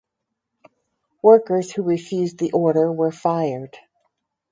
Workers 1.21 1.71
who 1.71 1.83
refused 1.83 2.39
the 2.39 2.53
order 2.53 2.91
were 2.91 3.11
fired. 3.11 3.77